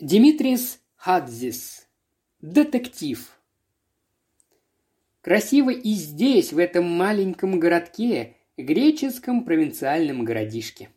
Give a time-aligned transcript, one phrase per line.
[0.00, 1.86] Димитрис Хадзис.
[2.40, 3.38] Детектив.
[5.20, 10.88] Красиво и здесь, в этом маленьком городке, греческом провинциальном городишке.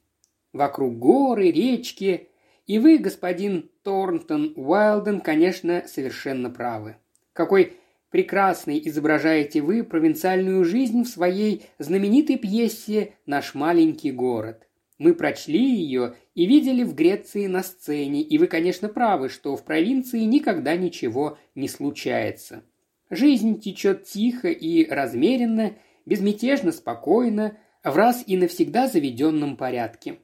[0.53, 2.29] Вокруг горы, речки,
[2.65, 6.95] и вы, господин Торнтон Уайлден, конечно, совершенно правы.
[7.33, 7.73] Какой
[8.09, 14.65] прекрасный изображаете вы провинциальную жизнь в своей знаменитой пьесе «Наш маленький город».
[14.97, 19.63] Мы прочли ее и видели в Греции на сцене, и вы, конечно, правы, что в
[19.63, 22.63] провинции никогда ничего не случается.
[23.09, 25.73] Жизнь течет тихо и размеренно,
[26.05, 30.19] безмятежно, спокойно, в раз и навсегда заведенном порядке.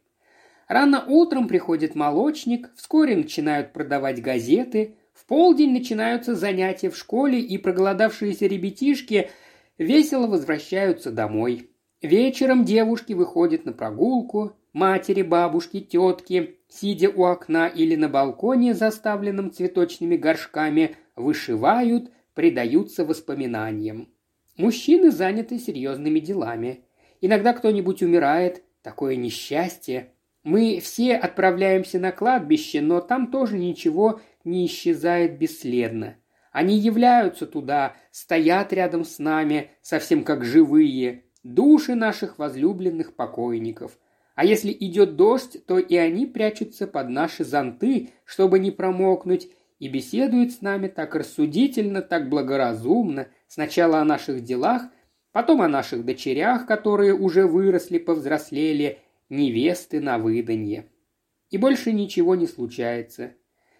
[0.67, 7.57] Рано утром приходит молочник, вскоре начинают продавать газеты, в полдень начинаются занятия в школе, и
[7.57, 9.29] проголодавшиеся ребятишки
[9.77, 11.71] весело возвращаются домой.
[12.01, 19.51] Вечером девушки выходят на прогулку, матери, бабушки, тетки, сидя у окна или на балконе, заставленном
[19.51, 24.09] цветочными горшками, вышивают, предаются воспоминаниям.
[24.57, 26.83] Мужчины заняты серьезными делами.
[27.21, 30.13] Иногда кто-нибудь умирает, такое несчастье.
[30.43, 36.15] Мы все отправляемся на кладбище, но там тоже ничего не исчезает бесследно.
[36.51, 43.97] Они являются туда, стоят рядом с нами, совсем как живые, души наших возлюбленных покойников–
[44.39, 49.89] а если идет дождь, то и они прячутся под наши зонты, чтобы не промокнуть, и
[49.89, 54.83] беседуют с нами так рассудительно, так благоразумно, сначала о наших делах,
[55.33, 60.85] потом о наших дочерях, которые уже выросли, повзрослели, невесты на выданье.
[61.49, 63.33] И больше ничего не случается.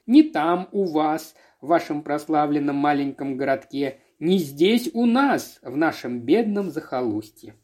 [0.07, 6.19] Ни там у вас, в вашем прославленном маленьком городке, ни здесь у нас, в нашем
[6.19, 7.55] бедном захолустье.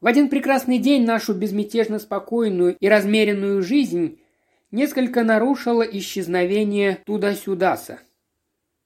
[0.00, 4.18] В один прекрасный день нашу безмятежно спокойную и размеренную жизнь
[4.70, 8.00] несколько нарушило исчезновение туда-сюдаса.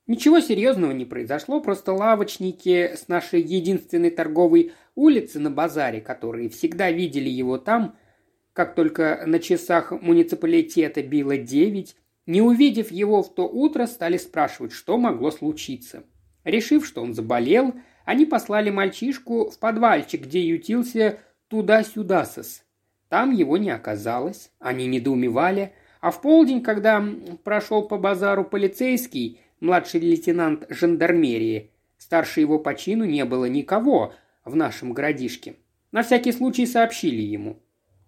[0.07, 6.91] Ничего серьезного не произошло, просто лавочники с нашей единственной торговой улицы на базаре, которые всегда
[6.91, 7.95] видели его там,
[8.51, 11.95] как только на часах муниципалитета било девять,
[12.25, 16.03] не увидев его в то утро, стали спрашивать, что могло случиться.
[16.43, 17.73] Решив, что он заболел,
[18.05, 22.63] они послали мальчишку в подвальчик, где ютился туда-сюда-сос.
[23.09, 27.03] Там его не оказалось, они недоумевали, а в полдень, когда
[27.43, 34.13] прошел по базару полицейский, младший лейтенант жандармерии, старше его по чину не было никого
[34.43, 35.55] в нашем городишке.
[35.91, 37.59] На всякий случай сообщили ему.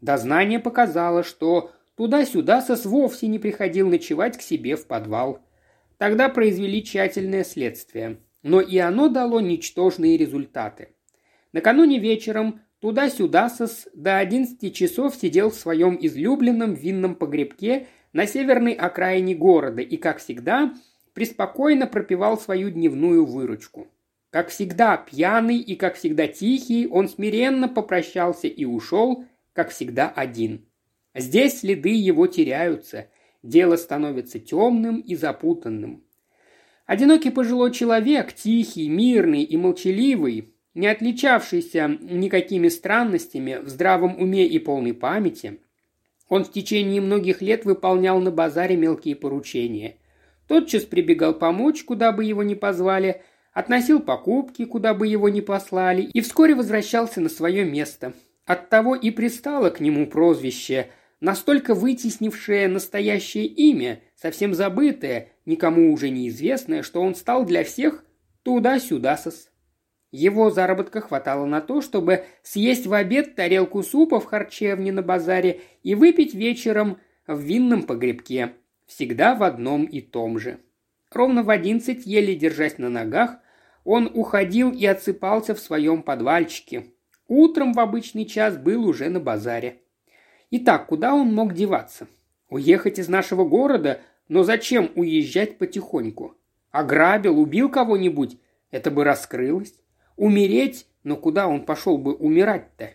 [0.02, 5.40] Дознание показало, что туда-сюда сос вовсе не приходил ночевать к себе в подвал.
[5.98, 10.90] Тогда произвели тщательное следствие– но и оно дало ничтожные результаты.
[11.52, 18.72] Накануне вечером туда-сюда сос до 11 часов сидел в своем излюбленном винном погребке на северной
[18.72, 20.74] окраине города и, как всегда,
[21.14, 23.88] преспокойно пропивал свою дневную выручку.
[24.30, 30.66] Как всегда пьяный и, как всегда, тихий, он смиренно попрощался и ушел, как всегда, один.
[31.14, 33.10] Здесь следы его теряются,
[33.44, 36.07] дело становится темным и запутанным.
[36.88, 44.58] Одинокий пожилой человек, тихий, мирный и молчаливый, не отличавшийся никакими странностями, в здравом уме и
[44.58, 45.60] полной памяти,
[46.30, 49.98] он в течение многих лет выполнял на базаре мелкие поручения.
[50.48, 53.22] Тотчас прибегал помочь, куда бы его ни позвали,
[53.52, 58.14] относил покупки, куда бы его ни послали, и вскоре возвращался на свое место.
[58.46, 60.88] Оттого и пристало к нему прозвище,
[61.20, 68.06] настолько вытеснившее настоящее имя, совсем забытое, никому уже неизвестное, что он стал для всех
[68.44, 69.50] туда-сюда сос.
[70.12, 75.62] Его заработка хватало на то, чтобы съесть в обед тарелку супа в харчевне на базаре
[75.84, 78.54] и выпить вечером в винном погребке,
[78.86, 80.60] всегда в одном и том же.
[81.12, 83.38] Ровно в одиннадцать, еле держась на ногах,
[83.84, 86.86] он уходил и отсыпался в своем подвальчике.
[87.28, 89.82] Утром в обычный час был уже на базаре.
[90.52, 92.08] Итак, куда он мог деваться?
[92.50, 96.36] Уехать из нашего города но зачем уезжать потихоньку?
[96.72, 98.38] Ограбил, убил кого-нибудь?
[98.72, 99.74] Это бы раскрылось.
[100.16, 100.88] Умереть?
[101.04, 102.92] Но куда он пошел бы умирать-то?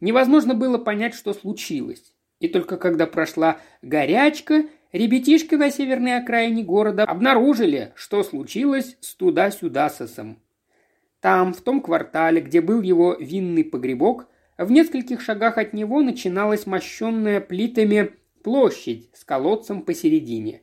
[0.00, 2.14] Невозможно было понять, что случилось.
[2.38, 9.90] И только когда прошла горячка, ребятишки на северной окраине города обнаружили, что случилось с туда-сюда
[9.90, 10.40] сосом.
[11.20, 16.66] Там, в том квартале, где был его винный погребок, в нескольких шагах от него начиналась
[16.66, 18.12] мощенная плитами
[18.42, 20.62] площадь с колодцем посередине.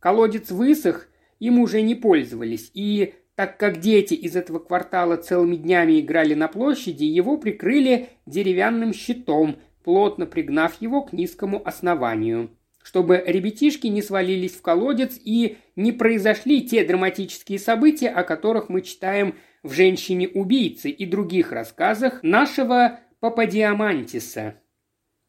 [0.00, 1.08] Колодец высох,
[1.38, 6.48] им уже не пользовались, и так как дети из этого квартала целыми днями играли на
[6.48, 12.50] площади, его прикрыли деревянным щитом, плотно пригнав его к низкому основанию.
[12.82, 18.82] чтобы ребятишки не свалились в колодец и не произошли те драматические события, о которых мы
[18.82, 24.56] читаем в «Женщине-убийце» и других рассказах нашего Пападиамантиса.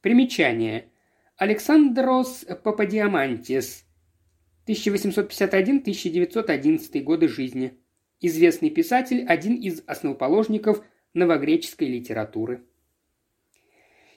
[0.01, 0.85] Примечание.
[1.43, 3.83] Александрос Пападиамантис,
[4.65, 7.73] 1851-1911 годы жизни.
[8.21, 10.81] Известный писатель, один из основоположников
[11.13, 12.63] новогреческой литературы.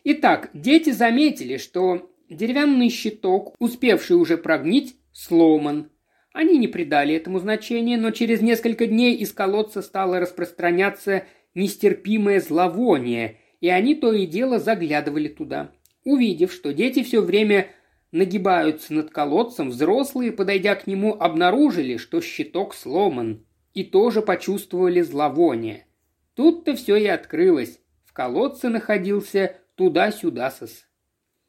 [0.05, 5.91] Итак, дети заметили, что деревянный щиток, успевший уже прогнить, сломан.
[6.33, 11.25] Они не придали этому значения, но через несколько дней из колодца стало распространяться
[11.57, 15.73] нестерпимое зловоние, и они то и дело заглядывали туда.
[16.07, 17.67] Увидев, что дети все время
[18.13, 23.45] нагибаются над колодцем, взрослые, подойдя к нему, обнаружили, что щиток сломан,
[23.75, 25.89] и тоже почувствовали зловоние.
[26.37, 27.81] Тут-то все и открылось.
[28.05, 30.87] В колодце находился туда-сюда сос.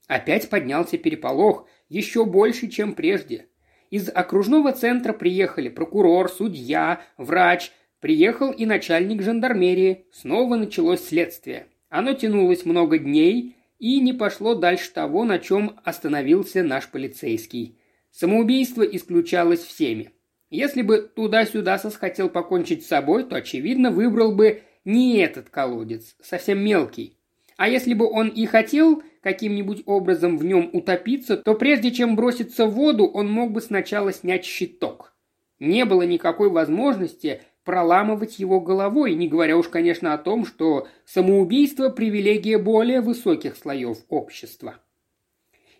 [0.08, 3.50] Опять поднялся переполох, еще больше, чем прежде.
[3.92, 10.08] Из окружного центра приехали прокурор, судья, врач, приехал и начальник жандармерии.
[10.12, 11.68] Снова началось следствие.
[11.90, 17.78] Оно тянулось много дней и не пошло дальше того, на чем остановился наш полицейский.
[18.12, 20.12] Самоубийство исключалось всеми.
[20.50, 26.16] Если бы туда-сюда Сос хотел покончить с собой, то, очевидно, выбрал бы не этот колодец,
[26.22, 27.18] совсем мелкий.
[27.58, 32.66] А если бы он и хотел каким-нибудь образом в нем утопиться, то прежде чем броситься
[32.66, 35.14] в воду, он мог бы сначала снять щиток.
[35.60, 41.90] Не было никакой возможности проламывать его головой, не говоря уж, конечно, о том, что самоубийство–
[41.98, 44.76] привилегия более высоких слоев общества.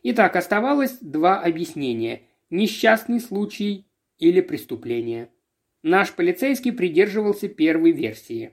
[0.04, 3.88] Итак, оставалось два объяснения– несчастный случай
[4.20, 5.30] или преступление.
[5.82, 8.52] Наш полицейский придерживался первой версии.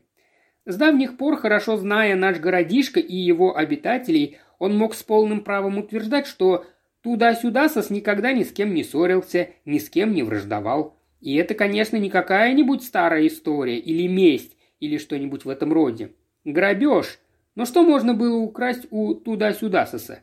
[0.64, 5.78] С давних пор, хорошо зная наш городишко и его обитателей, он мог с полным правом
[5.78, 6.66] утверждать, что
[7.02, 10.96] туда-сюда Сос никогда ни с кем не ссорился, ни с кем не враждовал.
[11.24, 16.12] И это, конечно, не какая-нибудь старая история или месть, или что-нибудь в этом роде.
[16.44, 17.18] Грабеж.
[17.54, 20.18] Но что можно было украсть у туда-сюда Соса?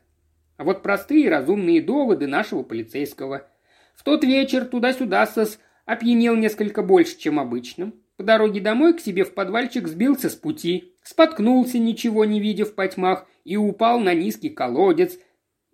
[0.58, 3.48] А вот простые разумные доводы нашего полицейского.
[3.96, 5.58] В тот вечер туда-сюда Сос
[5.88, 7.94] опьянел несколько больше, чем обычно.
[8.16, 12.76] По дороге домой к себе в подвальчик сбился с пути, споткнулся, ничего не видя в
[12.76, 15.18] потьмах, и упал на низкий колодец.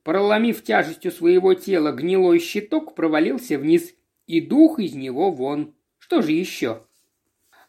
[0.03, 3.93] Проломив тяжестью своего тела гнилой щиток, провалился вниз,
[4.27, 5.73] и дух из него вон.
[5.97, 6.83] Что же еще?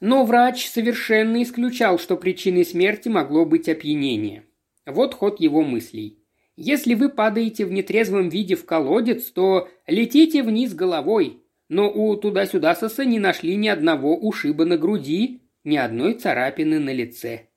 [0.00, 4.44] Но врач совершенно исключал, что причиной смерти могло быть опьянение.
[4.86, 6.18] Вот ход его мыслей.
[6.56, 12.74] Если вы падаете в нетрезвом виде в колодец, то летите вниз головой, но у туда-сюда
[12.74, 17.48] соса не нашли ни одного ушиба на груди, ни одной царапины на лице.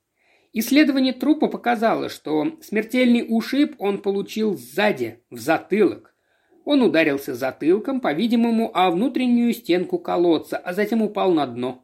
[0.53, 6.10] Исследование трупа показало, что смертельный ушиб он получил сзади, в затылок.
[6.65, 11.83] Он ударился затылком, по-видимому, о внутреннюю стенку колодца, а затем упал на дно.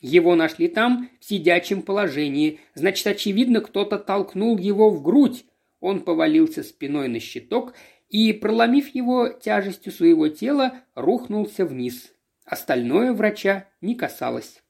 [0.00, 2.60] Его нашли там, в сидячем положении.
[2.74, 5.44] Значит, очевидно, кто-то толкнул его в грудь.
[5.80, 7.74] Он повалился спиной на щиток
[8.08, 12.12] и, проломив его тяжестью своего тела, рухнулся вниз.
[12.44, 14.62] Остальное врача не касалось.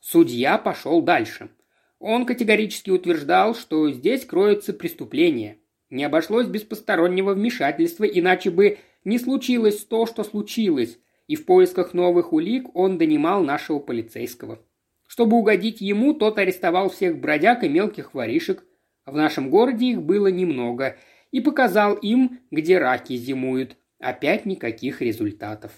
[0.00, 1.50] Судья пошел дальше.
[1.98, 5.58] Он категорически утверждал, что здесь кроется преступление.
[5.90, 11.94] Не обошлось без постороннего вмешательства, иначе бы не случилось то, что случилось, и в поисках
[11.94, 14.60] новых улик он донимал нашего полицейского.
[15.06, 18.64] Чтобы угодить ему, тот арестовал всех бродяг и мелких воришек.
[19.06, 20.96] В нашем городе их было немного–
[21.30, 23.76] и показал им, где раки зимуют.
[23.98, 25.72] Опять никаких результатов.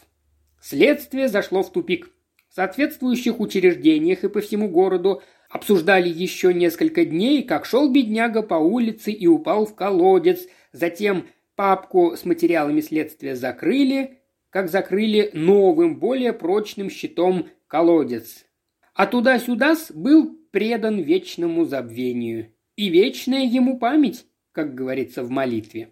[0.60, 2.10] Следствие зашло в тупик.
[2.48, 8.54] В соответствующих учреждениях и по всему городу обсуждали еще несколько дней, как шел бедняга по
[8.54, 10.46] улице и упал в колодец.
[10.72, 11.26] Затем
[11.60, 18.46] папку с материалами следствия закрыли, как закрыли новым, более прочным щитом колодец.
[18.94, 22.54] А туда-сюда был предан вечному забвению.
[22.76, 25.90] И вечная ему память как говорится в молитве.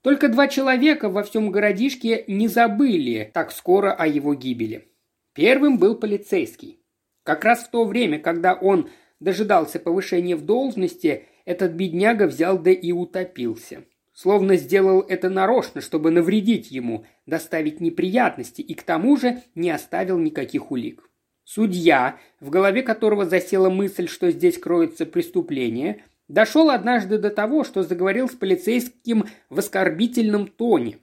[0.00, 4.92] Только два человека во всем городишке не забыли так скоро о его гибели.
[5.34, 6.78] Первым был полицейский.
[7.24, 12.70] Как раз в то время, когда он дожидался повышения в должности, этот бедняга взял да
[12.70, 13.86] и утопился.
[14.20, 20.18] Словно сделал это нарочно, чтобы навредить ему, доставить неприятности и к тому же не оставил
[20.18, 21.08] никаких улик.
[21.44, 27.82] Судья, в голове которого засела мысль, что здесь кроется преступление, Дошел однажды до того, что
[27.82, 30.98] заговорил с полицейским в оскорбительном тоне.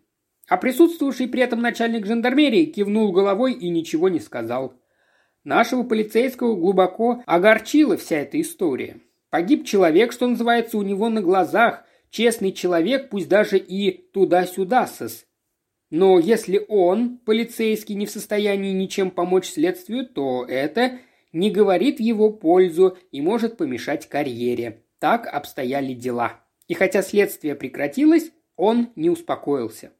[0.47, 4.75] А присутствовавший при этом начальник жандармерии кивнул головой и ничего не сказал.
[5.43, 8.99] Нашего полицейского глубоко огорчила вся эта история.
[9.31, 15.25] Погиб человек, что называется, у него на глазах, честный человек, пусть даже и туда-сюда сос.
[15.89, 20.99] Но если он, полицейский, не в состоянии ничем помочь следствию, то это
[21.31, 24.83] не говорит в его пользу и может помешать карьере.
[24.99, 26.41] Так обстояли дела.
[26.67, 29.91] И хотя следствие прекратилось, он не успокоился.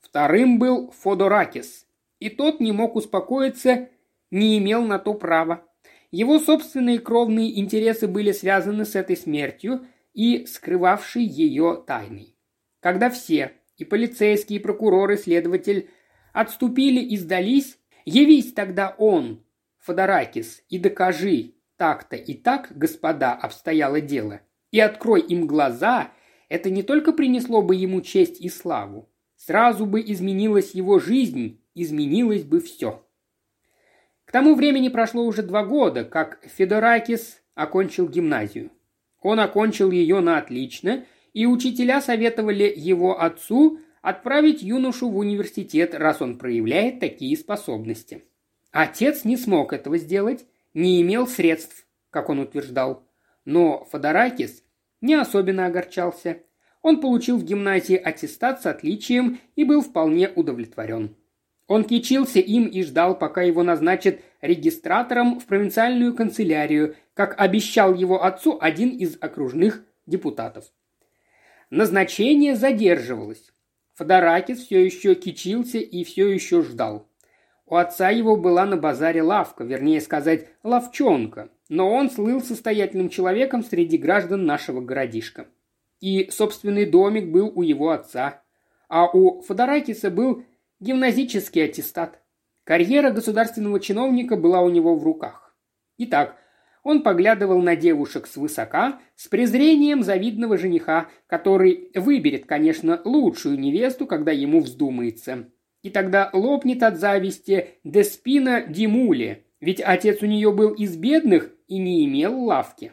[0.00, 1.86] Вторым был Фодоракис,
[2.18, 3.88] и тот не мог успокоиться,
[4.30, 5.64] не имел на то права.
[6.10, 12.36] Его собственные кровные интересы были связаны с этой смертью и скрывавшей ее тайной.
[12.80, 15.90] Когда все, и полицейские, и прокурор, и следователь,
[16.32, 19.44] отступили и сдались, явись тогда он,
[19.78, 24.40] Фодоракис, и докажи, так-то и так, господа, обстояло дело,
[24.70, 26.12] и открой им глаза,
[26.48, 32.44] это не только принесло бы ему честь и славу, сразу бы изменилась его жизнь, изменилось
[32.44, 33.04] бы все.
[34.24, 38.70] К тому времени прошло уже два года, как Федоракис окончил гимназию.
[39.22, 46.20] Он окончил ее на отлично, и учителя советовали его отцу отправить юношу в университет, раз
[46.20, 48.24] он проявляет такие способности.
[48.72, 53.06] Отец не смог этого сделать, не имел средств, как он утверждал.
[53.44, 54.62] Но Фодоракис
[55.00, 56.38] не особенно огорчался.
[56.80, 61.14] Он получил в гимназии аттестат с отличием и был вполне удовлетворен.
[61.68, 68.24] Он кичился им и ждал, пока его назначат регистратором в провинциальную канцелярию, как обещал его
[68.24, 70.64] отцу один из окружных депутатов.
[71.70, 73.52] Назначение задерживалось.
[73.94, 77.08] Фодоракис все еще кичился и все еще ждал.
[77.66, 83.62] У отца его была на базаре лавка, вернее сказать, ловчонка, но он слыл состоятельным человеком
[83.62, 85.46] среди граждан нашего городишка.
[86.00, 88.42] И собственный домик был у его отца,
[88.88, 90.44] а у Фодоракиса был
[90.80, 92.20] гимназический аттестат.
[92.64, 95.54] Карьера государственного чиновника была у него в руках.
[95.96, 96.36] Итак,
[96.82, 104.32] он поглядывал на девушек свысока, с презрением завидного жениха, который выберет, конечно, лучшую невесту, когда
[104.32, 105.46] ему вздумается
[105.82, 111.78] и тогда лопнет от зависти Деспина Димули, ведь отец у нее был из бедных и
[111.78, 112.92] не имел лавки.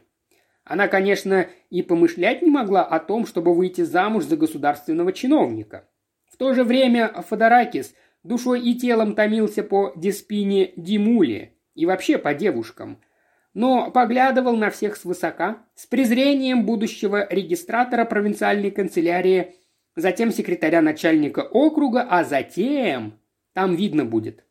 [0.63, 5.87] Она, конечно, и помышлять не могла о том, чтобы выйти замуж за государственного чиновника.
[6.31, 12.33] В то же время Фодоракис душой и телом томился по Деспине Димуле и вообще по
[12.33, 12.99] девушкам,
[13.53, 19.55] но поглядывал на всех свысока, с презрением будущего регистратора провинциальной канцелярии
[19.95, 23.19] затем секретаря начальника округа, а затем...
[23.53, 24.45] Там видно будет.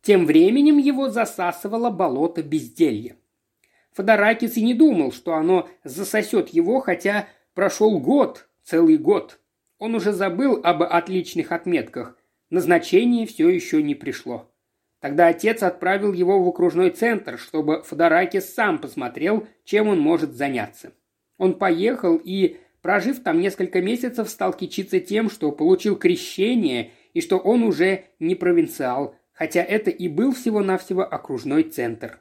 [0.00, 3.16] Тем временем его засасывало болото безделья.
[3.92, 9.38] Фодоракис и не думал, что оно засосет его, хотя прошел год, целый год.
[9.78, 12.16] Он уже забыл об отличных отметках.
[12.50, 14.51] Назначение все еще не пришло.
[15.02, 20.92] Тогда отец отправил его в окружной центр, чтобы Фодоракис сам посмотрел, чем он может заняться.
[21.36, 27.38] Он поехал и Прожив там несколько месяцев, стал кичиться тем, что получил крещение и что
[27.38, 32.20] он уже не провинциал, хотя это и был всего-навсего окружной центр.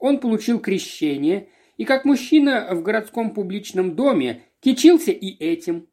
[0.00, 5.86] Он получил крещение и как мужчина в городском публичном доме кичился и этим,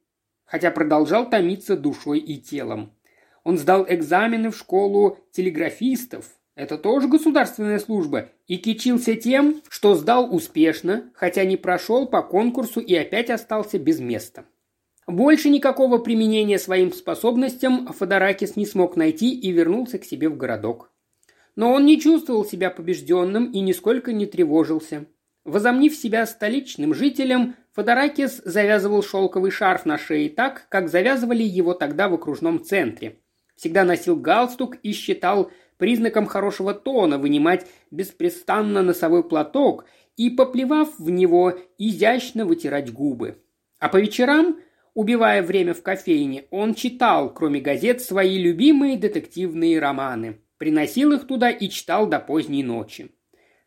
[0.44, 2.92] хотя продолжал томиться душой и телом.
[3.50, 10.32] Он сдал экзамены в школу телеграфистов, это тоже государственная служба, и кичился тем, что сдал
[10.32, 14.46] успешно, хотя не прошел по конкурсу и опять остался без места.
[15.08, 20.92] Больше никакого применения своим способностям Фодоракис не смог найти и вернулся к себе в городок.
[21.56, 25.08] Но он не чувствовал себя побежденным и нисколько не тревожился.
[25.44, 32.10] Возомнив себя столичным жителем, Фодоракис завязывал шелковый шарф на шее так, как завязывали его тогда
[32.10, 33.18] в окружном центре.
[33.60, 39.84] Всегда носил галстук и считал признаком хорошего тона вынимать беспрестанно носовой платок
[40.16, 43.44] и, поплевав в него, изящно вытирать губы.
[43.78, 44.62] А по вечерам,
[44.94, 50.40] убивая время в кофейне, он читал, кроме газет, свои любимые детективные романы.
[50.58, 53.12] Приносил их туда и читал до поздней ночи.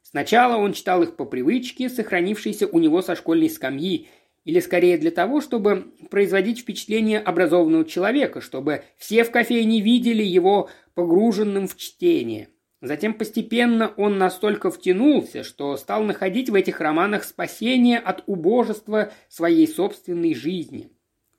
[0.01, 4.09] Сначала он читал их по привычке, сохранившейся у него со школьной скамьи,
[4.45, 10.69] или скорее для того, чтобы производить впечатление образованного человека, чтобы все в кофейне видели его
[10.95, 12.49] погруженным в чтение.
[12.81, 19.69] Затем постепенно он настолько втянулся, что стал находить в этих романах спасение от убожества своей
[19.69, 20.91] собственной жизни.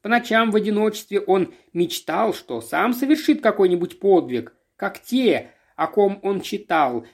[0.02, 6.20] По ночам в одиночестве он мечтал, что сам совершит какой-нибудь подвиг, как те, о ком
[6.24, 7.06] он читал,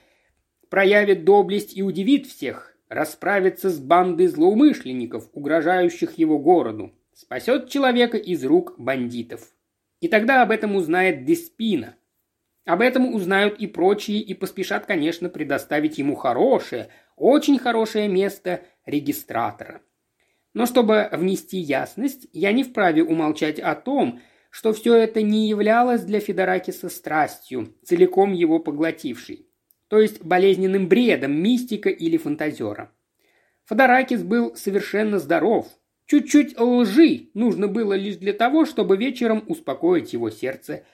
[0.68, 8.44] проявит доблесть и удивит всех, расправится с бандой злоумышленников, угрожающих его городу, спасет человека из
[8.44, 9.48] рук бандитов.
[10.00, 11.94] И тогда об этом узнает Деспина.
[12.66, 19.82] Об этом узнают и прочие и поспешат, конечно, предоставить ему хорошее, очень хорошее место регистратора.
[20.52, 24.20] Но чтобы внести ясность, я не вправе умолчать о том,
[24.50, 29.46] что все это не являлось для Федоракиса страстью, целиком его поглотившей,
[29.90, 32.90] то есть болезненным бредом мистика или фантазера.
[33.68, 35.66] Федоракис был совершенно здоров.
[36.06, 40.84] Чуть-чуть лжи нужно было лишь для того, чтобы вечером успокоить его сердце.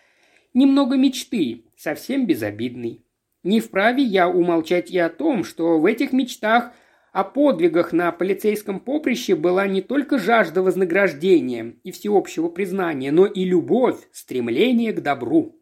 [0.55, 3.05] Немного мечты, совсем безобидный.
[3.45, 6.73] Не вправе я умолчать и о том, что в этих мечтах–
[7.17, 13.43] о подвигах на полицейском поприще была не только жажда вознаграждения и всеобщего признания, но и
[13.43, 15.59] любовь, стремление к добру.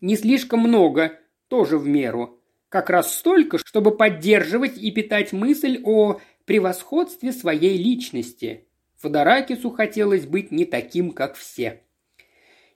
[0.00, 1.12] Не слишком много,
[1.46, 2.40] тоже в меру.
[2.74, 8.66] Как раз столько, чтобы поддерживать и питать мысль о превосходстве своей личности.
[8.96, 11.82] Фодоракису хотелось быть не таким, как все.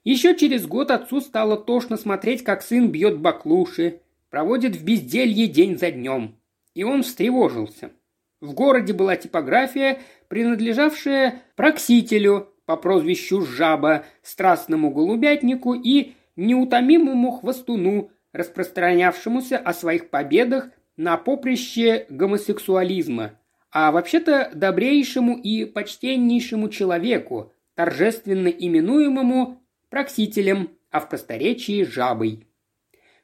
[0.05, 5.77] Еще через год отцу стало тошно смотреть, как сын бьет баклуши, проводит в безделье день
[5.77, 6.39] за днем
[6.75, 7.91] и он встревожился.
[8.39, 19.57] В городе была типография, принадлежавшая проксителю по прозвищу Жаба, страстному голубятнику и неутомимому хвостуну, распространявшемуся
[19.57, 23.39] о своих победах на поприще гомосексуализма,
[23.71, 32.47] а вообще-то добрейшему и почтеннейшему человеку, торжественно именуемому проксителем, а в просторечии жабой.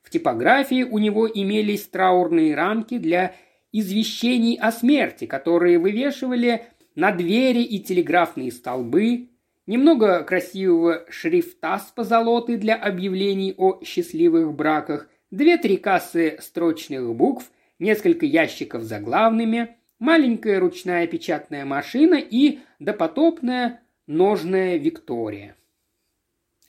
[0.02, 3.36] В типографии у него имелись траурные рамки для
[3.72, 9.30] извещений о смерти, которые вывешивали на двери и телеграфные столбы,
[9.68, 18.26] немного красивого шрифта с позолотой для объявлений о счастливых браках, две-три кассы строчных букв, несколько
[18.26, 25.56] ящиков заглавными, маленькая ручная печатная машина и допотопная ножная Виктория.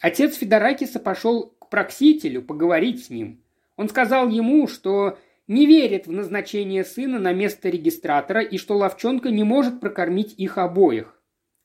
[0.00, 3.42] Отец Федоракиса пошел к проксителю поговорить с ним.
[3.76, 9.30] Он сказал ему, что не верит в назначение сына на место регистратора и что ловчонка
[9.30, 11.15] не может прокормить их обоих.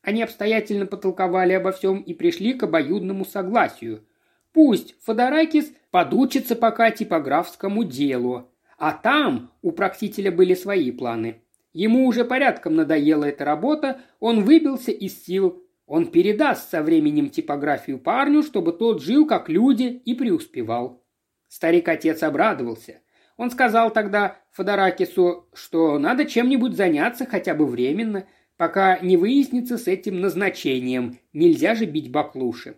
[0.01, 4.05] Они обстоятельно потолковали обо всем и пришли к обоюдному согласию.
[4.51, 11.42] Пусть Фодоракис подучится пока типографскому делу, а там у проксителя были свои планы.
[11.74, 18.00] Ему уже порядком надоела эта работа, он выбился из сил, он передаст со временем типографию
[18.00, 21.03] парню, чтобы тот жил как люди и преуспевал.
[21.48, 23.01] Старик-отец обрадовался.
[23.37, 28.25] Он сказал тогда Фодоракису, что надо чем-нибудь заняться хотя бы временно,
[28.61, 32.77] пока не выяснится с этим назначением, нельзя же бить баклуши.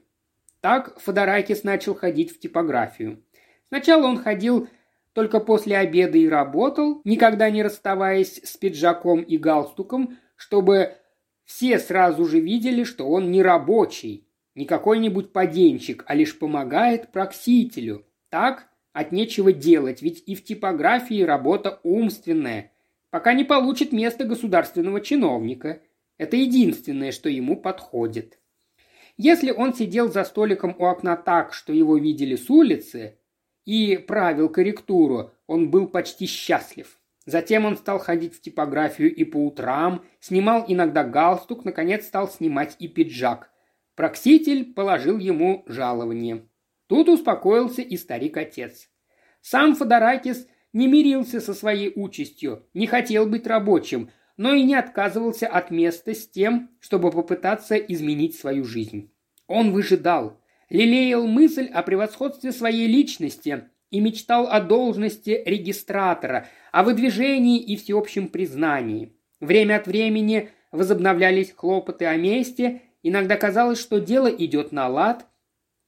[0.61, 3.21] Так Фодоракис начал ходить в типографию.
[3.67, 4.69] Сначала он ходил
[5.11, 10.93] только после обеда и работал, никогда не расставаясь с пиджаком и галстуком, чтобы
[11.43, 18.05] все сразу же видели, что он не рабочий, не какой-нибудь поденщик, а лишь помогает проксителю.
[18.29, 22.71] Так от нечего делать, ведь и в типографии работа умственная,
[23.13, 25.83] пока не получит место государственного чиновника.
[26.17, 28.39] Это единственное, что ему подходит.
[29.17, 33.19] Если он сидел за столиком у окна так, что его видели с улицы,
[33.65, 36.99] и правил корректуру, он был почти счастлив.
[37.27, 42.75] Затем он стал ходить в типографию и по утрам, снимал иногда галстук, наконец стал снимать
[42.79, 43.51] и пиджак.
[43.93, 46.47] Прокситель положил ему жалование.
[46.87, 48.89] Тут успокоился и старик-отец.
[49.41, 55.47] Сам Фодоракис не мирился со своей участью, не хотел быть рабочим, но и не отказывался
[55.47, 59.11] от места с тем, чтобы попытаться изменить свою жизнь.
[59.47, 67.59] Он выжидал, лелеял мысль о превосходстве своей личности, и мечтал о должности регистратора, о выдвижении
[67.61, 69.13] и всеобщем признании.
[69.39, 75.27] Время от времени возобновлялись хлопоты о месте, иногда казалось, что дело идет на лад.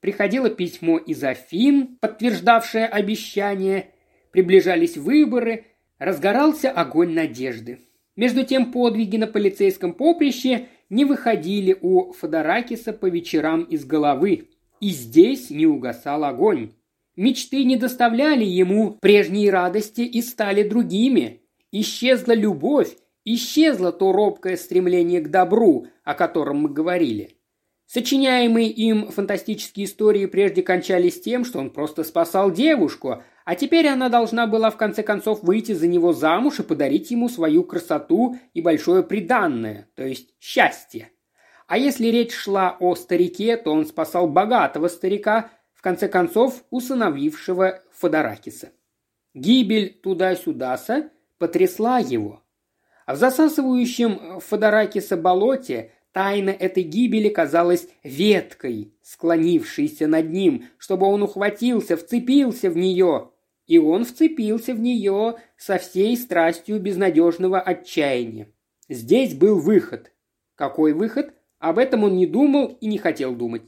[0.02, 3.90] Приходило письмо из Афин, подтверждавшее обещание,
[4.36, 5.64] приближались выборы,
[5.98, 7.80] разгорался огонь надежды.
[8.18, 14.50] Между тем подвиги на полицейском поприще не выходили у Фодоракиса по вечерам из головы,
[14.82, 16.74] и здесь не угасал огонь.
[17.16, 21.40] Мечты не доставляли ему прежней радости и стали другими.
[21.72, 27.35] Исчезла любовь, исчезло то робкое стремление к добру, о котором мы говорили.
[27.88, 34.10] Сочиняемые им фантастические истории прежде кончались тем, что он просто спасал девушку, а теперь она
[34.10, 38.62] должна была в конце концов выйти за него замуж и подарить ему свою красоту и
[38.62, 41.12] большое приданное, то есть счастье.
[41.68, 45.52] А если речь шла о старике, то он спасал богатого старика,
[45.86, 48.72] конце концов усыновившего Фодоракиса.
[49.36, 52.42] Гибель туда-сюдаса потрясла его.
[53.06, 61.22] А в засасывающем Фодоракиса болоте тайна этой гибели казалась веткой, склонившейся над ним, чтобы он
[61.24, 63.32] ухватился, вцепился в нее.
[63.68, 68.50] И он вцепился в нее со всей страстью безнадежного отчаяния.
[68.88, 70.14] Здесь был выход.
[70.56, 71.34] Какой выход?
[71.60, 73.64] Об этом он не думал и не хотел думать.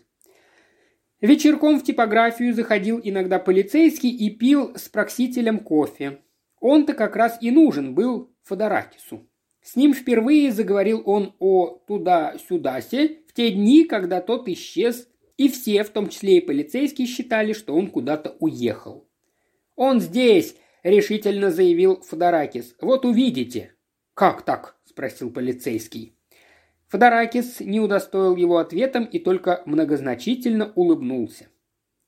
[1.19, 6.19] Вечерком в типографию заходил иногда полицейский и пил с проксителем кофе.
[6.61, 9.26] Он-то как раз и нужен был Фодоракису.
[9.67, 15.83] С ним впервые заговорил он о туда-сюдасе в те дни, когда тот исчез, и все,
[15.83, 19.09] в том числе и полицейские, считали, что он куда-то уехал.
[19.75, 22.75] «Он здесь!»– решительно заявил Фодоракис.
[22.79, 23.73] «Вот увидите».
[24.13, 26.15] «Как так?»– спросил полицейский.
[26.87, 31.47] Фодоракис не удостоил его ответом и только многозначительно улыбнулся.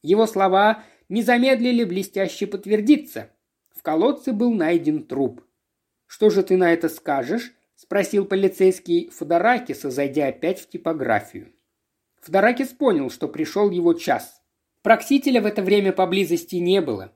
[0.02, 3.32] Его слова не замедлили блестяще подтвердиться.
[3.76, 5.41] В колодце был найден труп.
[6.10, 11.54] «Что же ты на это скажешь?»– спросил полицейский Фодоракиса, зайдя опять в типографию.
[12.22, 14.41] Фодоракис понял, что пришел его час.
[14.82, 17.13] Проксителя в это время поблизости не было.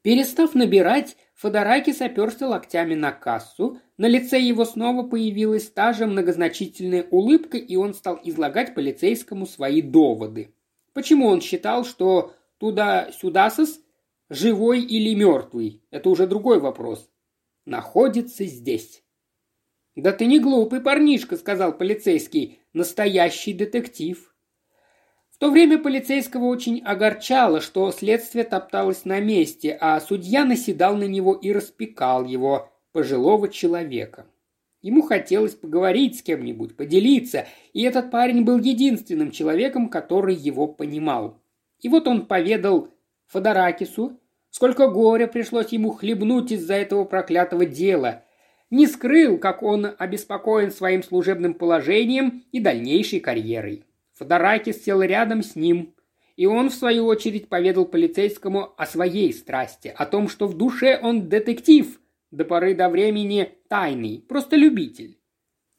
[0.00, 7.06] Перестав набирать, Фодоракис оперся локтями на кассу, на лице его снова появилась та же многозначительная
[7.10, 10.54] улыбка, и он стал излагать полицейскому свои доводы.
[10.94, 13.80] Почему он считал, что туда-сюдасос
[14.30, 17.10] живой или мертвый, это уже другой вопрос.
[17.64, 19.02] Находится здесь.
[19.96, 24.34] «Да ты не глупый парнишка»,— сказал полицейский,— «настоящий детектив».
[25.30, 31.04] В то время полицейского очень огорчало, что следствие топталось на месте, а судья наседал на
[31.04, 34.26] него и распекал его, пожилого человека.
[34.80, 41.42] Ему хотелось поговорить с кем-нибудь, поделиться, и этот парень был единственным человеком, который его понимал.
[41.80, 42.88] И вот он поведал
[43.26, 44.20] Фодоракису,
[44.54, 48.22] сколько горя пришлось ему хлебнуть из-за этого проклятого дела.
[48.70, 53.82] Не скрыл, как он обеспокоен своим служебным положением и дальнейшей карьерой.
[54.12, 55.96] Фодоракис сел рядом с ним,
[56.36, 61.00] и он, в свою очередь, поведал полицейскому о своей страсти, о том, что в душе
[61.02, 65.18] он детектив, до поры до времени тайный, просто любитель.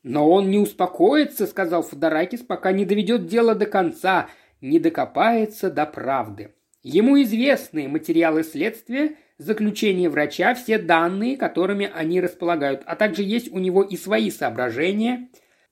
[0.04, 4.28] «Но он не успокоится»,— сказал Фодоракис, «пока не доведет дело до конца,
[4.60, 6.55] не докопается до правды.
[6.88, 13.58] Ему известны материалы следствия, заключение врача, все данные, которыми они располагают, а также есть у
[13.58, 15.30] него и свои соображения.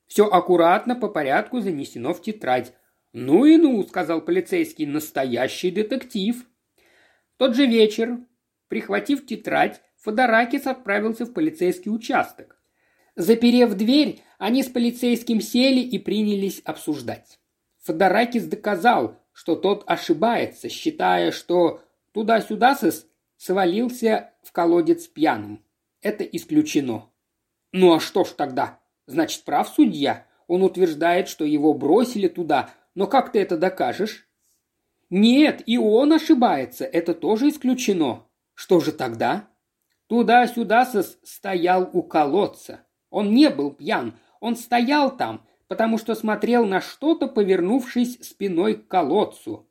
[0.07, 2.73] Все аккуратно, по порядку занесено в тетрадь.
[3.11, 6.47] «Ну и ну»,— сказал полицейский,— «настоящий детектив».
[7.35, 8.17] В тот же вечер,
[8.67, 12.59] прихватив тетрадь, Фодоракис отправился в полицейский участок.
[13.15, 17.39] Заперев дверь, они с полицейским сели и принялись обсуждать.
[17.83, 21.81] Фодоракис доказал, что тот ошибается, считая, что
[22.13, 22.77] туда-сюда
[23.37, 25.63] свалился в колодец пьяным.
[26.01, 27.09] Это исключено.
[27.71, 28.79] Ну а что ж тогда?
[29.07, 30.25] Значит, прав судья.
[30.47, 34.27] Он утверждает, что его бросили туда, но как ты это докажешь?
[35.09, 38.25] Нет, и он ошибается, это тоже исключено.
[38.53, 39.47] Что же тогда?
[40.07, 40.85] Туда-сюда
[41.23, 42.81] стоял у колодца.
[43.09, 48.87] Он не был пьян, он стоял там, потому что смотрел на что-то, повернувшись спиной к
[48.87, 49.67] колодцу.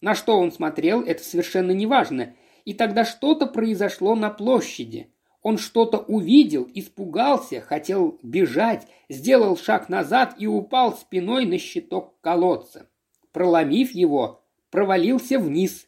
[0.00, 2.34] На что он смотрел, это совершенно не важно.
[2.64, 5.12] И тогда что-то произошло на площади.
[5.42, 12.88] Он что-то увидел, испугался, хотел бежать, сделал шаг назад и упал спиной на щиток колодца.
[13.30, 15.86] Проломив его, провалился вниз.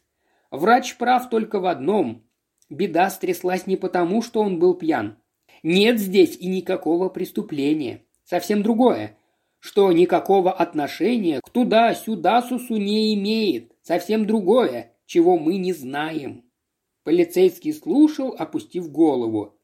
[0.51, 2.21] Врач прав только в одном.
[2.69, 5.17] Беда стряслась не потому, что он был пьян.
[5.63, 8.03] Нет здесь и никакого преступления.
[8.23, 9.15] Совсем другое.
[9.59, 13.73] Что никакого отношения к туда-сюда Сусу не имеет.
[13.81, 16.45] Совсем другое, чего мы не знаем.
[17.03, 19.59] Полицейский слушал, опустив голову.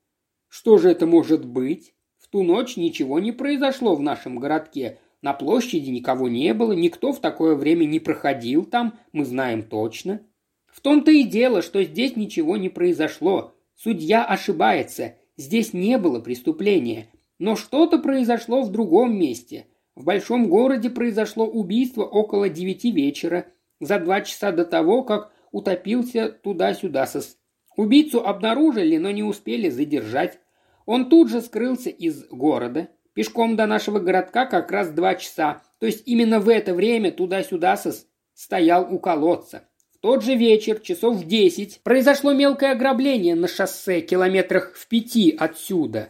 [0.47, 1.93] Что же это может быть?
[2.17, 4.99] В ту ночь ничего не произошло в нашем городке.
[5.21, 10.21] На площади никого не было, никто в такое время не проходил там, мы знаем точно.
[10.67, 13.55] В том-то и дело, что здесь ничего не произошло.
[13.75, 15.15] Судья ошибается.
[15.37, 17.09] Здесь не было преступления.
[17.39, 19.67] Но что-то произошло в другом месте.
[19.95, 23.45] В большом городе произошло убийство около девяти вечера,
[23.79, 27.37] за два часа до того, как утопился туда-сюда сос.
[27.77, 30.39] Убийцу обнаружили, но не успели задержать.
[30.85, 32.89] Он тут же скрылся из города.
[33.13, 35.61] Пешком до нашего городка как раз два часа.
[35.79, 39.67] То есть именно в это время туда-сюда сос стоял у колодца
[40.05, 46.09] тот же вечер, часов в десять, произошло мелкое ограбление на шоссе километрах в пяти отсюда.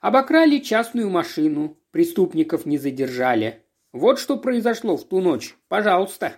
[0.00, 3.64] Обокрали частную машину, преступников не задержали.
[3.92, 5.56] Вот что произошло в ту ночь.
[5.68, 6.34] Пожалуйста.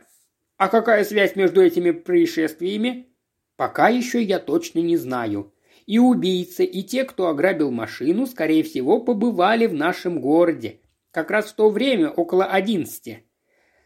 [0.56, 3.08] А какая связь между этими происшествиями?
[3.56, 5.52] Пока еще я точно не знаю.
[5.86, 10.80] И убийца, и те, кто ограбил машину, скорее всего, побывали в нашем городе.
[11.10, 13.24] Как раз в то время, около одиннадцати.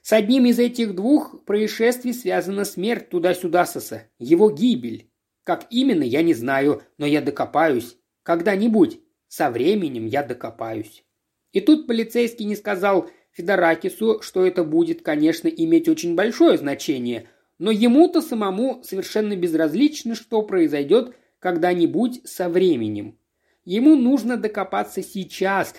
[0.02, 5.10] С одним из этих двух происшествий связана смерть туда-сюда соса, его гибель.
[5.44, 7.96] Как именно, я не знаю, но я докопаюсь.
[8.22, 9.00] Когда-нибудь.
[9.36, 11.02] Со временем я докопаюсь.
[11.50, 17.72] И тут полицейский не сказал Федоракису, что это будет, конечно, иметь очень большое значение, но
[17.72, 23.18] ему-то самому совершенно безразлично, что произойдет когда-нибудь со временем.
[23.64, 25.74] Ему нужно докопаться сейчас,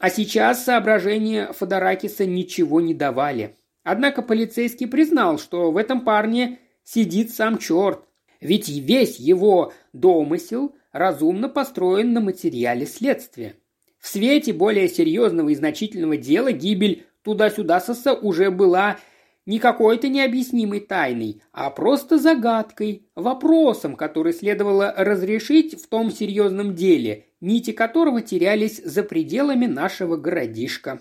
[0.00, 3.56] а сейчас соображения Федоракиса ничего не давали.
[3.84, 8.00] Однако полицейский признал, что в этом парне сидит сам черт,
[8.40, 13.56] ведь весь его домысел разумно построен на материале следствия.
[13.98, 18.98] В свете более серьезного и значительного дела гибель туда-сюда соса уже была
[19.46, 27.26] не какой-то необъяснимой тайной, а просто загадкой, вопросом, который следовало разрешить в том серьезном деле,
[27.40, 31.00] нити которого терялись за пределами нашего городишка.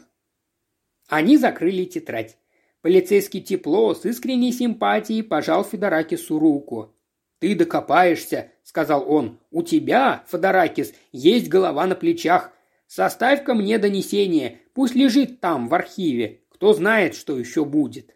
[1.07, 2.37] Они закрыли тетрадь.
[2.81, 6.94] Полицейский тепло, с искренней симпатией пожал Федоракису руку.
[7.39, 9.39] «Ты докопаешься»,— сказал он.
[9.51, 12.51] «У тебя, Федоракис, есть голова на плечах.
[12.87, 16.41] Составь-ка мне донесение, пусть лежит там, в архиве.
[16.49, 18.15] Кто знает, что еще будет».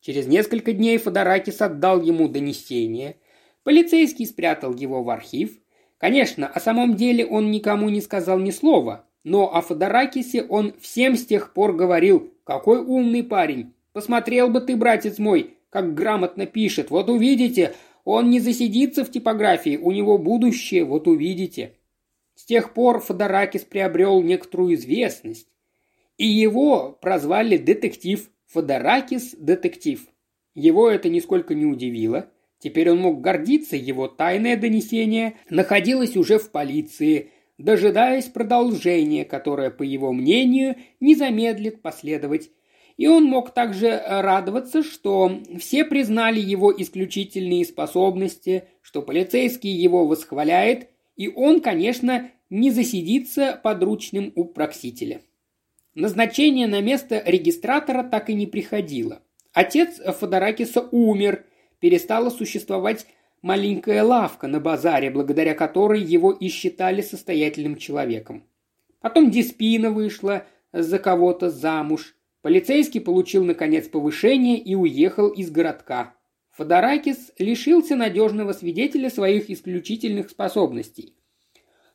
[0.00, 3.16] Через несколько дней Фодоракис отдал ему донесение.
[3.64, 5.58] Полицейский спрятал его в архив.
[5.98, 11.16] Конечно, о самом деле он никому не сказал ни слова, но о Фодоракисе он всем
[11.16, 13.74] с тех пор говорил «Какой умный парень!
[13.92, 16.90] Посмотрел бы ты, братец мой, как грамотно пишет.
[16.90, 17.74] Вот увидите,
[18.10, 21.74] он не засидится в типографии, у него будущее, вот увидите».
[22.34, 25.48] С тех пор Фодоракис приобрел некоторую известность,
[26.16, 30.06] и его прозвали детектив Фодоракис– детектив.
[30.54, 32.30] Его это нисколько не удивило.
[32.60, 39.82] Теперь он мог гордиться, его тайное донесение находилось уже в полиции, дожидаясь продолжения, которое, по
[39.82, 42.50] его мнению, не замедлит последовать.
[42.98, 50.88] И он мог также радоваться, что все признали его исключительные способности, что полицейский его восхваляет,
[51.16, 55.22] и он, конечно, не засидится подручным у проксителя.
[55.94, 59.22] Назначение на место регистратора так и не приходило.
[59.52, 61.44] Отец Фодоракиса умер,
[61.80, 63.06] перестала существовать
[63.42, 68.44] маленькая лавка на базаре, благодаря которой его и считали состоятельным человеком.
[69.00, 72.16] Потом Диспина вышла за кого-то замуж.
[72.42, 76.14] Полицейский получил, наконец, повышение и уехал из городка.
[76.52, 81.14] Фодоракис лишился надежного свидетеля своих исключительных способностей.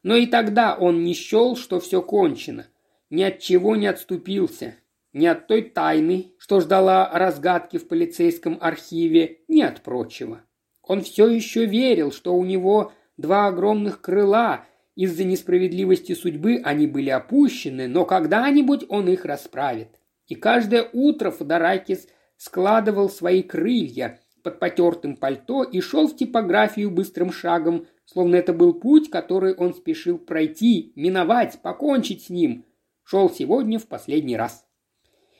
[0.03, 2.67] Но и тогда он не счел, что все кончено
[3.13, 4.75] ни от чего не отступился.
[5.13, 10.41] Ни от той тайны, что ждала разгадки в полицейском архиве, ни от прочего.
[10.81, 17.11] Он все еще верил, что у него два огромных крыла, из-за несправедливости судьбы они были
[17.11, 19.99] опущены, но когда-нибудь он их расправит.
[20.27, 22.07] И каждое утро Фодоракис
[22.37, 28.73] складывал свои крылья под потертым пальто и шел в типографию быстрым шагом, словно это был
[28.73, 32.65] путь, который он спешил пройти, миновать, покончить с ним,
[33.03, 34.65] Шел сегодня в последний раз.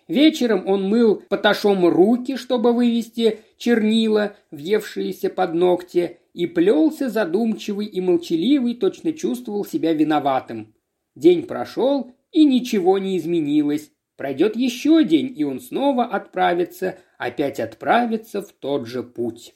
[0.08, 8.02] Вечером он мыл поташом руки, чтобы вывести чернила, въевшиеся под ногти, и плелся задумчивый и
[8.02, 10.76] молчаливый, точно чувствовал себя виноватым.
[11.16, 13.92] День прошел, и ничего не изменилось.
[14.16, 19.56] Пройдет еще день, и он снова отправится, опять отправится в тот же путь.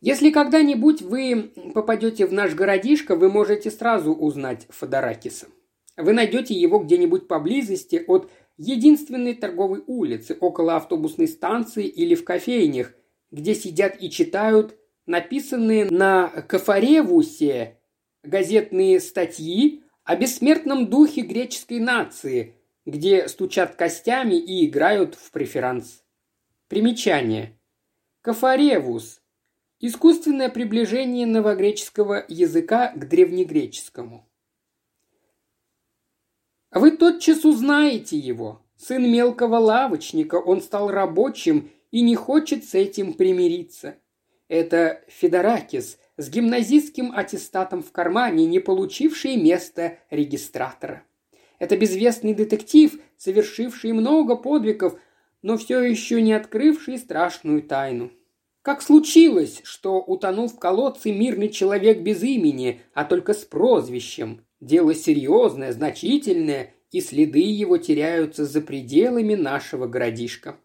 [0.00, 5.46] Если когда-нибудь вы попадете в наш городишко, вы можете сразу узнать Фодоракиса.
[5.96, 12.92] Вы найдете его где-нибудь поблизости от единственной торговой улицы, около автобусной станции или в кофейнях,
[13.30, 17.78] где сидят и читают написанные на Кафаревусе
[18.22, 26.04] газетные статьи о бессмертном духе греческой нации, где стучат костями и играют в преферанс.
[26.68, 27.58] Примечание.
[28.22, 29.20] Кафаревус–
[29.80, 34.28] искусственное приближение новогреческого языка к древнегреческому.
[36.70, 38.62] Вы тотчас узнаете его.
[38.76, 43.96] Сын мелкого лавочника, он стал рабочим и не хочет с этим примириться.
[44.48, 51.05] Это Федоракис с гимназистским аттестатом в кармане, не получивший место регистратора.
[51.58, 54.98] Это безвестный детектив, совершивший много подвигов,
[55.42, 58.10] но все еще не открывший страшную тайну.
[58.62, 64.44] Как случилось, что утонул в колодце мирный человек без имени, а только с прозвищем?
[64.60, 70.56] Дело серьезное, значительное, и следы его теряются за пределами нашего городишка.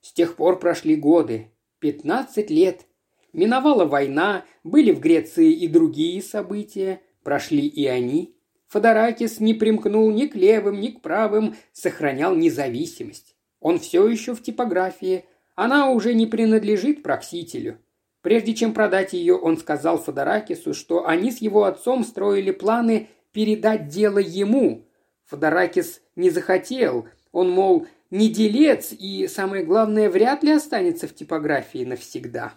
[0.00, 2.86] С тех пор прошли годы, пятнадцать лет.
[3.32, 8.34] Миновала война, были в Греции и другие события, прошли и они.
[8.70, 13.36] Фодоракис не примкнул ни к левым, ни к правым, сохранял независимость.
[13.60, 17.78] Он все еще в типографии, она уже не принадлежит проксителю–
[18.22, 23.88] Прежде чем продать ее, он сказал Фодоракису, что они с его отцом строили планы передать
[23.88, 24.86] дело ему.
[25.26, 27.08] Фодоракис не захотел.
[27.32, 32.54] Он, мол, не делец и, самое главное, вряд ли останется в типографии навсегда.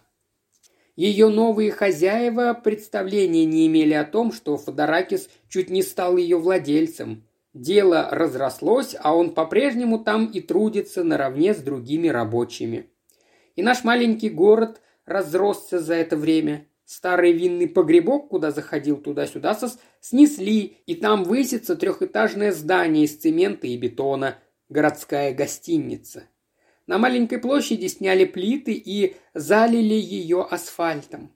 [0.96, 7.24] Ее новые хозяева представления не имели о том, что Фодоракис чуть не стал ее владельцем.
[7.54, 12.90] Дело разрослось, а он по-прежнему там и трудится наравне с другими рабочими.
[13.56, 16.68] И наш маленький город разросся за это время.
[16.86, 19.58] Старый винный погребок, куда заходил туда-сюда,
[20.00, 24.38] снесли, и там высится трехэтажное здание из цемента и бетона,
[24.70, 26.28] городская гостиница.
[26.88, 31.34] На маленькой площади сняли плиты и залили ее асфальтом.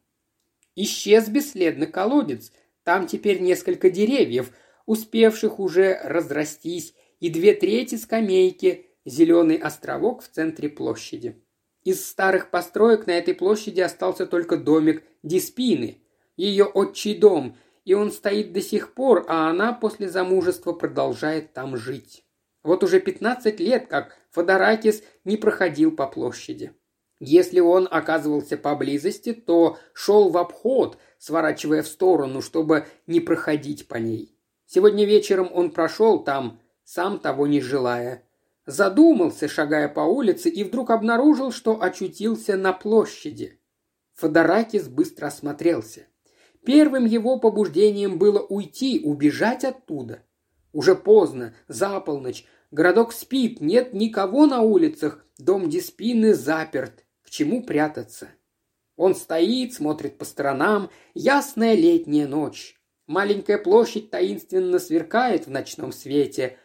[0.76, 2.52] Исчез бесследно колодец,
[2.84, 4.52] там теперь несколько деревьев–
[4.88, 11.44] успевших уже разрастись, и две трети скамейки, зеленый островок в центре площади.
[11.84, 16.02] Из старых построек на этой площади остался только домик Диспины,
[16.36, 21.76] ее отчий дом, и он стоит до сих пор, а она после замужества продолжает там
[21.78, 22.24] жить.
[22.64, 26.72] Вот уже 15 лет, как Фодоракис не проходил по площади.
[27.20, 33.96] Если он оказывался поблизости, то шел в обход, сворачивая в сторону, чтобы не проходить по
[33.96, 34.38] ней.
[34.68, 38.26] Сегодня вечером он прошел там, сам того не желая.
[38.68, 43.60] Задумался, шагая по улице, и вдруг обнаружил, что очутился на площади.
[44.14, 46.06] Фодоракис быстро осмотрелся.
[46.64, 50.22] Первым его побуждением было уйти, убежать оттуда.
[50.74, 57.06] Уже поздно, за полночь, городок спит, нет никого на улицах, дом Диспины заперт.
[57.24, 58.30] К чему прятаться?
[58.96, 62.80] Он стоит, смотрит по сторонам, ясная летняя ночь.
[63.06, 66.58] Маленькая площадь таинственно сверкает в ночном свете.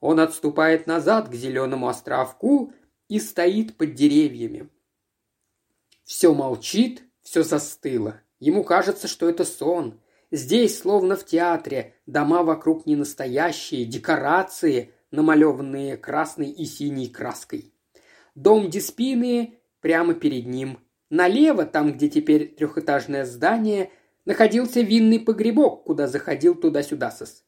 [0.00, 2.72] Он отступает назад к зеленому островку
[3.08, 4.68] и стоит под деревьями.
[6.04, 8.20] Все молчит, все застыло.
[8.38, 10.00] Ему кажется, что это сон.
[10.30, 17.72] Здесь, словно в театре, дома вокруг не настоящие, декорации, намалеванные красной и синей краской.
[18.34, 20.80] Дом Диспины прямо перед ним.
[21.10, 23.90] Налево, там, где теперь трехэтажное здание–
[24.24, 27.44] находился винный погребок, куда заходил туда-сюда сос.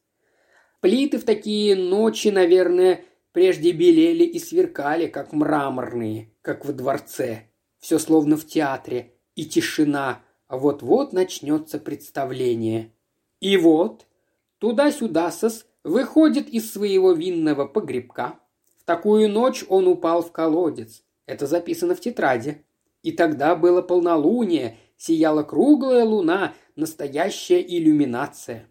[0.81, 7.49] Плиты в такие ночи, наверное, прежде белели и сверкали, как мраморные, как в дворце.
[7.79, 12.93] Все словно в театре, и тишина, а вот-вот начнется представление.
[13.39, 14.05] И вот,
[14.59, 18.39] туда-сюда сос выходит из своего винного погребка.
[18.81, 21.03] В такую ночь он упал в колодец.
[21.27, 22.65] Это записано в тетради.
[23.03, 28.67] И тогда было полнолуние, сияла круглая луна, настоящая иллюминация.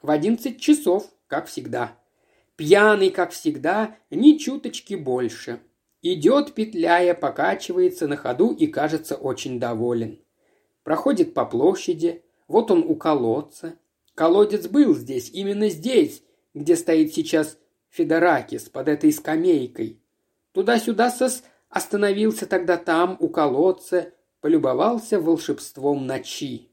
[0.00, 1.98] В одиннадцать часов, как всегда.
[2.56, 5.60] Пьяный, как всегда, ни чуточки больше.
[6.00, 10.18] Идет, петляя, покачивается на ходу и кажется очень доволен.
[10.82, 13.74] Проходит по площади, вот он у колодца.
[14.14, 16.22] Колодец был здесь, именно здесь,
[16.54, 17.58] где стоит сейчас
[17.90, 20.00] Федоракис под этой скамейкой.
[20.52, 26.70] Туда-сюда сос остановился тогда там, у колодца, полюбовался волшебством ночи.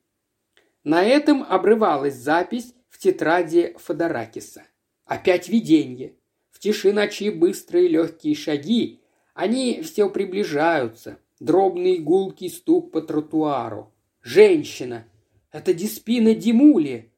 [0.83, 4.63] На этом обрывалась запись в тетради Фодоракиса.
[5.05, 6.15] Опять видение.
[6.49, 9.01] В тиши ночи быстрые легкие шаги.
[9.33, 11.17] Они все приближаются.
[11.39, 13.91] Дробный гулкий стук по тротуару.
[14.21, 15.05] Женщина.
[15.51, 17.10] Это Диспина Димули.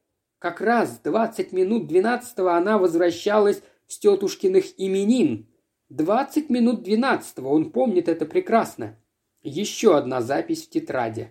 [0.44, 5.46] Как раз двадцать минут двенадцатого она возвращалась с тетушкиных именин.
[5.88, 8.98] Двадцать минут двенадцатого, он помнит это прекрасно.
[9.42, 11.30] Еще одна запись в тетради.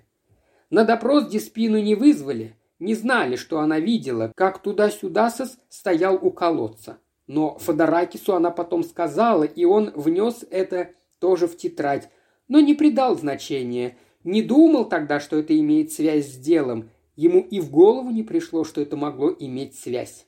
[0.71, 6.31] На допрос Диспину не вызвали, не знали, что она видела, как туда-сюда сос стоял у
[6.31, 6.97] колодца.
[7.27, 12.09] Но Фодоракису она потом сказала, и он внес это тоже в тетрадь,
[12.47, 17.59] но не придал значения, не думал тогда, что это имеет связь с делом, ему и
[17.59, 20.27] в голову не пришло, что это могло иметь связь.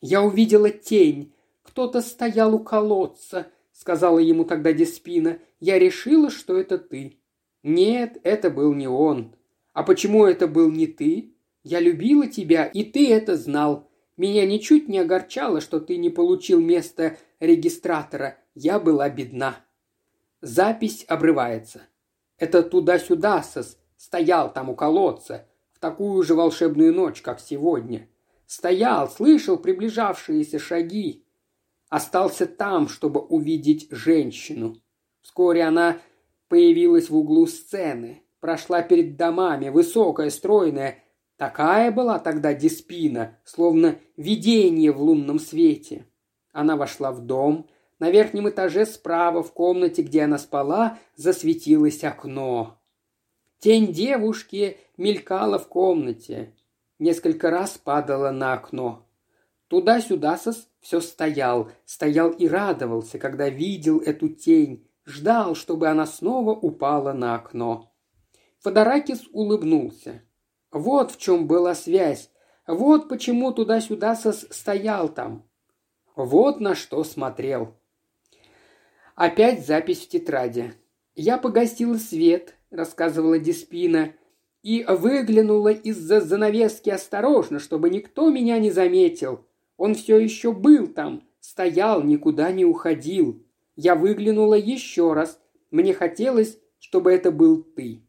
[0.00, 1.32] «Я увидела тень,
[1.62, 5.38] кто-то стоял у колодца»,— сказала ему тогда Диспина.
[5.60, 7.18] «Я решила, что это ты».
[7.62, 9.36] «Нет, это был не он.
[9.72, 11.34] А почему это был не ты?
[11.62, 13.88] Я любила тебя, и ты это знал.
[14.16, 18.38] Меня ничуть не огорчало, что ты не получил место регистратора.
[18.54, 19.56] Я была бедна.
[20.40, 21.82] Запись обрывается.
[22.36, 25.46] Это туда-сюда сос стоял там у колодца
[25.82, 28.08] такую же волшебную ночь, как сегодня.
[28.46, 31.26] Стоял, слышал приближавшиеся шаги.
[31.90, 34.76] Остался там, чтобы увидеть женщину.
[35.20, 35.98] Вскоре она
[36.48, 40.98] появилась в углу сцены прошла перед домами, высокая, стройная.
[41.36, 46.06] Такая была тогда Диспина, словно видение в лунном свете.
[46.50, 47.68] Она вошла в дом.
[48.00, 52.81] На верхнем этаже справа, в комнате, где она спала, засветилось окно.
[53.62, 56.52] Тень девушки мелькала в комнате.
[56.98, 59.06] Несколько раз падала на окно.
[59.68, 66.50] Туда-сюда сос все стоял, стоял и радовался, когда видел эту тень, ждал, чтобы она снова
[66.50, 67.94] упала на окно.
[68.62, 70.22] Фодоракис улыбнулся.
[70.72, 72.30] Вот в чем была связь,
[72.66, 75.48] вот почему туда-сюда сос стоял там.
[76.16, 77.76] Вот на что смотрел.
[79.14, 80.74] Опять запись в тетради.
[81.14, 84.14] «Я погасила свет»,— рассказывала Диспина,
[84.62, 89.44] и выглянула из-за занавески осторожно, чтобы никто меня не заметил.
[89.76, 93.44] Он все еще был там, стоял, никуда не уходил.
[93.74, 95.40] Я выглянула еще раз.
[95.70, 98.02] Мне хотелось, чтобы это был ты.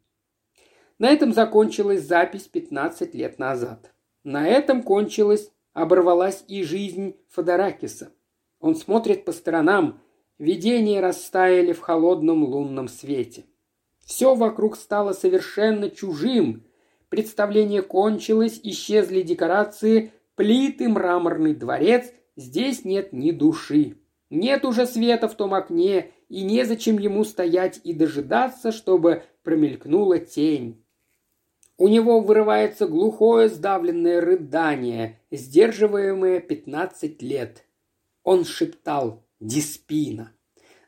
[0.99, 3.91] На этом закончилась запись 15 лет назад.
[4.23, 8.11] На этом кончилась, оборвалась и жизнь Фодоракиса.
[8.59, 9.99] Он смотрит по сторонам,
[10.37, 13.45] видения растаяли в холодном лунном свете.
[14.05, 16.63] Все вокруг стало совершенно чужим.
[17.09, 22.11] Представление кончилось, исчезли декорации, плиты, мраморный дворец.
[22.35, 23.97] Здесь нет ни души.
[24.29, 30.83] Нет уже света в том окне, и незачем ему стоять и дожидаться, чтобы промелькнула тень.
[31.77, 37.65] У него вырывается глухое сдавленное рыдание, сдерживаемое пятнадцать лет.
[38.23, 40.31] Он шептал «Диспина».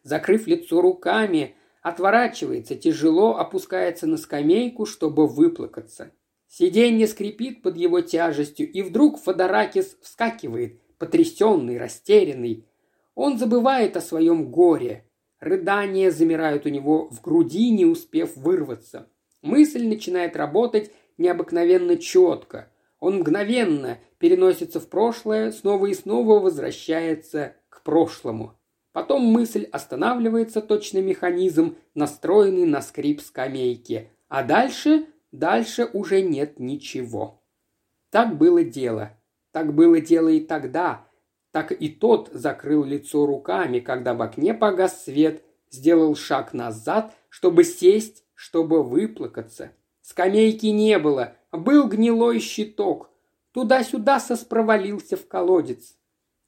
[0.03, 1.55] Закрыв лицо руками,
[1.85, 6.11] отворачивается, тяжело опускается на скамейку, чтобы выплакаться.
[6.47, 12.65] Сиденье скрипит под его тяжестью, и вдруг Фодоракис вскакивает, потрясенный, растерянный.
[13.13, 15.05] Он забывает о своем горе.
[15.39, 19.07] Рыдания замирают у него в груди, не успев вырваться.
[19.43, 22.71] Мысль начинает работать необыкновенно четко.
[22.99, 28.57] Он мгновенно переносится в прошлое, снова и снова возвращается к прошлому.
[28.95, 34.09] Потом мысль останавливается, точно механизм, настроенный на скрип скамейки.
[34.29, 37.43] А дальше, дальше уже нет ничего.
[38.09, 39.11] Так было дело.
[39.51, 41.09] Так было дело и тогда.
[41.51, 47.65] Так и тот закрыл лицо руками, когда в окне погас свет, сделал шаг назад, чтобы
[47.65, 49.73] сесть, чтобы выплакаться.
[50.03, 53.09] Скамейки не было, был гнилой щиток.
[53.51, 55.97] Туда-сюда соспровалился в колодец.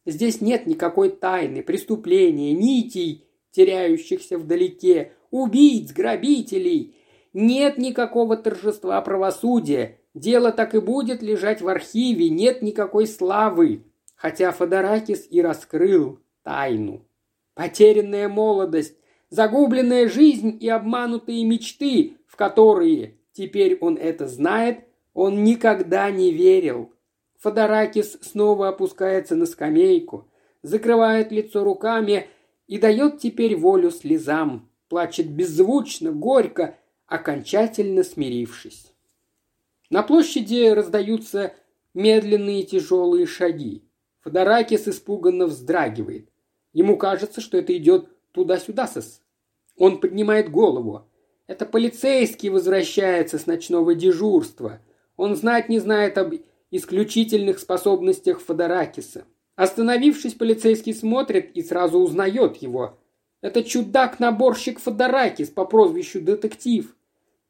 [0.08, 6.96] Здесь нет никакой тайны, преступления, нитей, теряющихся вдалеке, убийц, грабителей.
[7.34, 10.00] Нет никакого торжества правосудия.
[10.14, 13.84] Дело так и будет лежать в архиве, нет никакой славы.
[14.16, 17.06] Хотя Фодоракис и раскрыл тайну.
[17.54, 18.96] Потерянная молодость,
[19.30, 26.94] загубленная жизнь и обманутые мечты, в которые, теперь он это знает, он никогда не верил–
[27.38, 30.30] Фодоракис снова опускается на скамейку,
[30.64, 32.28] закрывает лицо руками
[32.68, 38.92] и дает теперь волю слезам, плачет беззвучно, горько, окончательно смирившись.
[39.90, 41.54] На площади раздаются
[41.94, 43.84] медленные тяжелые шаги.
[44.22, 46.30] Фодоракис испуганно вздрагивает.
[46.74, 49.22] Ему кажется, что это идет туда-сюда сос.
[49.78, 51.08] Он поднимает голову.
[51.46, 54.82] Это полицейский возвращается с ночного дежурства.
[55.16, 56.34] Он знать не знает об
[56.72, 59.26] исключительных способностях Фодоракиса.
[59.56, 62.98] Остановившись, полицейский смотрит и сразу узнает его.
[63.42, 66.96] Это чудак-наборщик Фодоракис по прозвищу Детектив.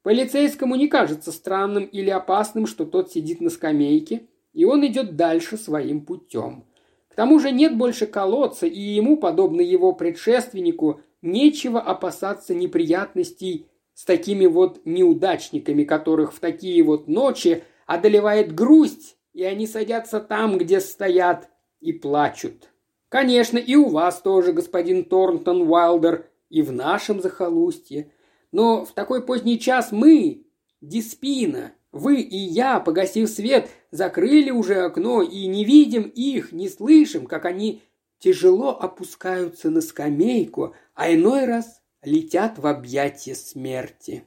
[0.04, 5.58] Полицейскому не кажется странным или опасным, что тот сидит на скамейке, и он идет дальше
[5.58, 6.64] своим путем.
[7.10, 14.06] К тому же нет больше колодца, и ему, подобно его предшественнику, нечего опасаться неприятностей с
[14.06, 20.80] такими вот неудачниками, которых в такие вот ночи– одолевает грусть, и они садятся там, где
[20.80, 22.70] стоят, и плачут.
[23.10, 28.12] Конечно, и у вас тоже, господин Торнтон Уайлдер, и в нашем захолустье.
[28.52, 30.46] Но в такой поздний час мы,
[30.82, 37.26] Диспина, вы и я, погасив свет, закрыли уже окно и не видим их, не слышим,
[37.26, 37.82] как они
[38.20, 44.24] тяжело опускаются на скамейку, а иной раз летят в объятия смерти.